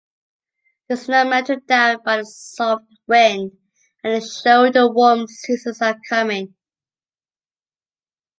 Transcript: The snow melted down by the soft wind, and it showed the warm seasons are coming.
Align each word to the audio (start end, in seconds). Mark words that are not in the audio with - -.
The 0.89 0.97
snow 0.97 1.29
melted 1.29 1.67
down 1.67 1.99
by 2.03 2.17
the 2.17 2.25
soft 2.25 2.85
wind, 3.07 3.51
and 4.03 4.13
it 4.13 4.27
showed 4.27 4.73
the 4.73 4.89
warm 4.91 5.27
seasons 5.27 5.79
are 5.79 5.95
coming. 6.09 6.55